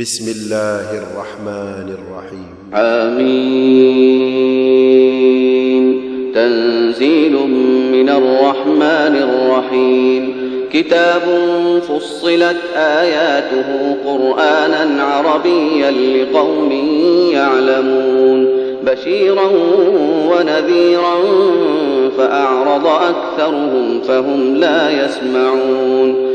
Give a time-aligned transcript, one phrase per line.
[0.00, 2.74] بسم الله الرحمن الرحيم.
[2.74, 3.44] آمين.
[6.34, 7.32] تنزيل
[7.92, 10.34] من الرحمن الرحيم.
[10.72, 11.22] كتاب
[11.88, 16.72] فصلت آياته قرآنا عربيا لقوم
[17.32, 18.46] يعلمون.
[18.84, 19.46] بشيرا
[20.06, 21.14] ونذيرا
[22.18, 26.34] فأعرض أكثرهم فهم لا يسمعون.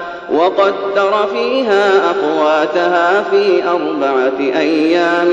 [0.35, 5.29] وقدر فيها أقواتها في أربعة أيام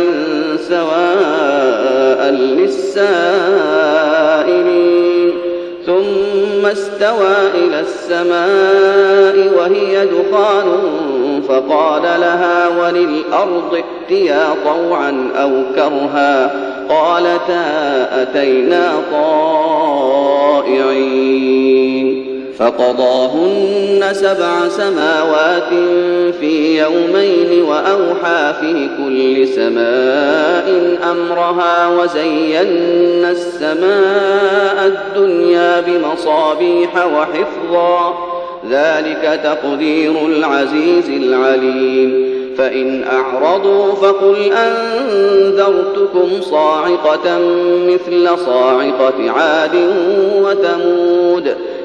[0.68, 3.08] سواء للسائلين.
[5.86, 10.68] ثم استوى إلى السماء وهي دخان
[11.48, 16.50] فقال لها وللأرض ائتيا طوعا أو كرها.
[16.88, 17.64] قالتا
[18.22, 18.92] أتينا
[20.62, 21.77] طائعين.
[22.58, 25.68] فقضاهن سبع سماوات
[26.40, 38.18] في يومين وأوحى في كل سماء أمرها وزينا السماء الدنيا بمصابيح وحفظا.
[38.70, 42.38] ذلك تقدير العزيز العليم.
[42.58, 47.38] فإن أعرضوا فقل أنذرتكم صاعقة
[47.88, 49.74] مثل صاعقة عاد
[50.42, 51.54] وثمود.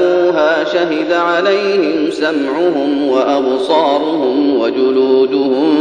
[0.00, 5.74] جاءوها شهد عليهم سمعهم وأبصارهم وجلودهم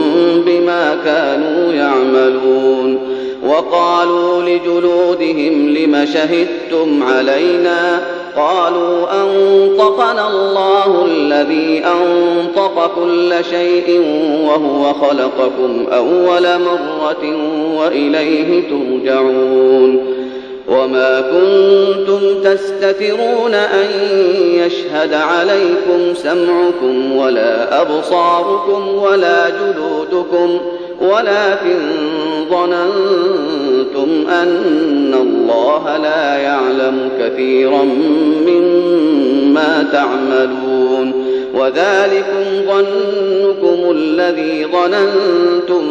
[0.45, 2.99] بما كانوا يعملون
[3.47, 8.01] وقالوا لجلودهم لم شهدتم علينا
[8.37, 14.01] قالوا أنطقنا الله الذي أنطق كل شيء
[14.45, 17.35] وهو خلقكم أول مرة
[17.77, 20.18] وإليه ترجعون
[20.69, 23.87] وما كنتم تستترون أن
[24.53, 30.59] يشهد عليكم سمعكم ولا أبصاركم ولا جلودكم
[31.01, 31.79] ولكن
[32.49, 37.83] ظننتم أن الله لا يعلم كثيرا
[38.47, 45.81] مما تعملون وذلكم ظنكم الذي ظننتم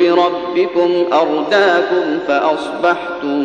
[0.00, 3.44] بربكم أرداكم فأصبحتم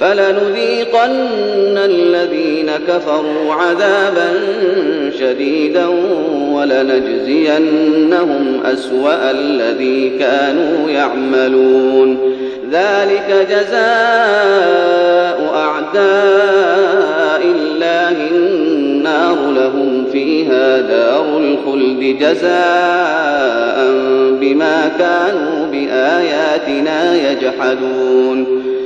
[0.00, 4.28] فلنذيقن الذين كفروا عذابا
[5.18, 5.86] شديدا
[6.52, 12.36] ولنجزينهم أسوأ الذي كانوا يعملون.
[12.72, 23.76] ذلك جزاء أعداء الله النار لهم فيها دار الخلد جزاء
[24.40, 28.46] بما كانوا بآياتنا يجحدون.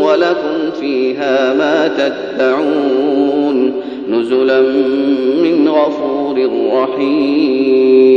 [0.00, 3.72] ولكم فيها ما تدعون
[4.10, 4.60] نزلا
[5.42, 8.14] من غفور رحيم.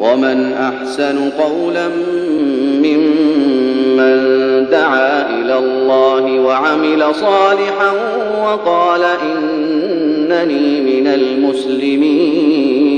[0.00, 1.88] ومن أحسن قولا
[2.82, 4.18] ممن
[4.70, 7.92] دعا إلى الله وعمل صالحا
[8.44, 12.97] وقال إنني من المسلمين.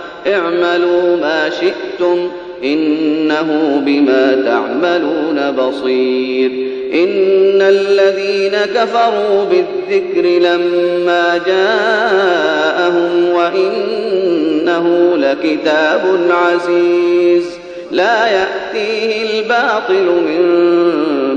[0.27, 2.31] اعملوا ما شئتم
[2.63, 6.51] إنه بما تعملون بصير.
[6.93, 17.45] إن الذين كفروا بالذكر لما جاءهم وإنه لكتاب عزيز.
[17.91, 20.41] لا يأتيه الباطل من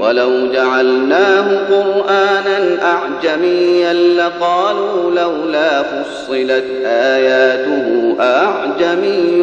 [0.00, 9.42] ولو جعلناه قرآنا أعجميا لقالوا لولا فصلت آياته أعجمي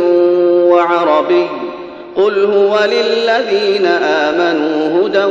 [0.69, 1.47] وعربي
[2.15, 5.25] قل هو للذين آمنوا هدى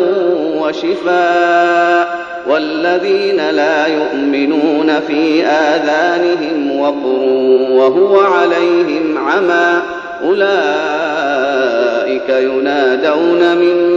[0.61, 7.23] وشفاء والذين لا يؤمنون في آذانهم وقر
[7.71, 9.83] وهو عليهم عمى
[10.25, 10.57] أولئك
[12.29, 13.97] ينادون من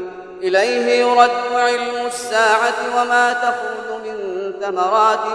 [0.43, 5.25] إليه يرد علم الساعة وما تخرج من ثمرات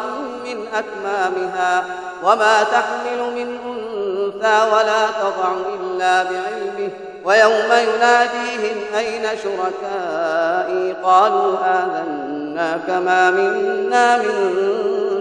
[0.44, 1.84] من أكمامها
[2.22, 6.90] وما تحمل من أنثى ولا تضع إلا بعلمه
[7.24, 14.32] ويوم يناديهم أين شركائي؟ قالوا آذنا كما منا من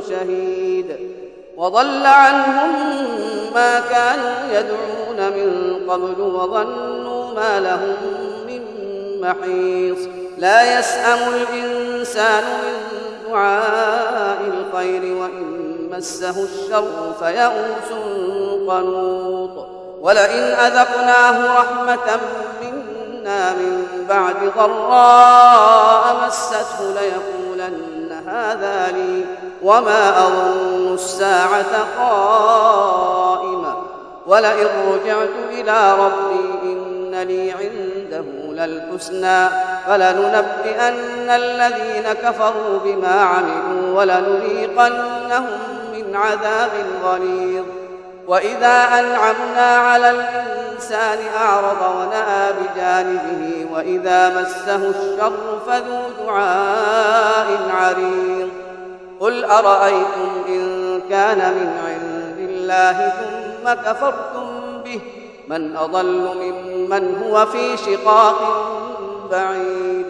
[0.09, 0.95] شهيد.
[1.57, 2.71] وضل عنهم
[3.55, 8.34] ما كانوا يدعون من قبل وظنوا ما لهم
[9.25, 9.97] محيص
[10.37, 12.73] لا يسأم الإنسان من
[13.29, 17.89] دعاء الخير وإن مسه الشر فيئوس
[18.69, 19.67] قنوط.
[20.01, 22.19] ولئن أذقناه رحمة
[22.61, 29.25] منا من بعد ضراء مسته ليقولن هذا لي
[29.63, 33.75] وما أظن الساعة قائمة.
[34.27, 37.94] ولئن رجعت إلى ربي إن لي عنده
[38.55, 39.49] للحسنى
[39.87, 45.59] فلننبئن الذين كفروا بما عملوا ولنذيقنهم
[45.93, 46.71] من عذاب
[47.03, 47.65] غليظ.
[48.27, 58.49] وإذا أنعمنا على الإنسان أعرض ونأى بجانبه وإذا مسه الشر فذو دعاء عريض.
[59.19, 65.01] قل أرأيتم إن كان من عند الله ثم كفرتم به؟
[65.47, 66.64] من أضل ممن
[66.97, 68.65] هو في شقاق
[69.31, 70.05] بعيد.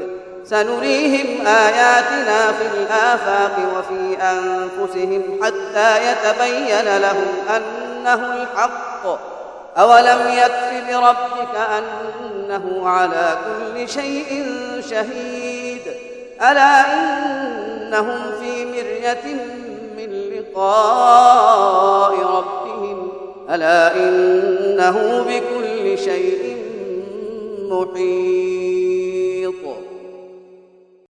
[0.46, 9.04] سنريهم آياتنا في الآفاق وفي أنفسهم حتى يتبين لهم أنه الحق.
[9.77, 14.54] أولم يكف بربك أنه على كل شيء
[14.89, 15.82] شهيد.
[16.42, 19.25] ألا إنهم في مرية
[19.98, 23.12] من لقاء ربهم.
[23.50, 26.55] ألا إنه بكل شيء
[27.72, 28.85] محيط